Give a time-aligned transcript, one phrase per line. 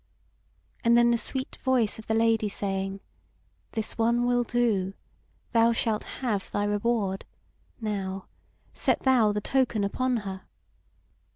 [0.83, 3.01] and then the sweet voice of the Lady saying:
[3.73, 4.95] 'This one will do;
[5.51, 7.23] thou shalt have thy reward:
[7.79, 8.25] now,
[8.73, 10.41] set thou the token upon her.'